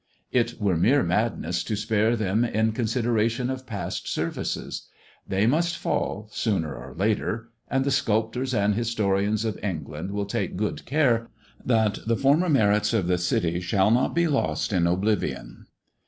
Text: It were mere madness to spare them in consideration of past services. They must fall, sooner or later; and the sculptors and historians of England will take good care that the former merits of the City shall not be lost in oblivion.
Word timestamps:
It 0.31 0.59
were 0.59 0.77
mere 0.77 1.03
madness 1.03 1.63
to 1.65 1.75
spare 1.75 2.15
them 2.15 2.43
in 2.43 2.71
consideration 2.71 3.51
of 3.51 3.67
past 3.67 4.07
services. 4.07 4.87
They 5.27 5.45
must 5.45 5.77
fall, 5.77 6.27
sooner 6.31 6.73
or 6.73 6.95
later; 6.95 7.51
and 7.69 7.85
the 7.85 7.91
sculptors 7.91 8.51
and 8.55 8.73
historians 8.73 9.45
of 9.45 9.59
England 9.63 10.09
will 10.09 10.25
take 10.25 10.57
good 10.57 10.85
care 10.87 11.27
that 11.63 11.99
the 12.07 12.17
former 12.17 12.49
merits 12.49 12.93
of 12.93 13.05
the 13.05 13.19
City 13.19 13.59
shall 13.59 13.91
not 13.91 14.15
be 14.15 14.27
lost 14.27 14.73
in 14.73 14.87
oblivion. 14.87 15.67